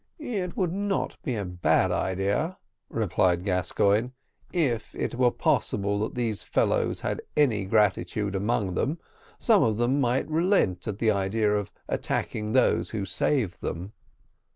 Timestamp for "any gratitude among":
7.37-8.73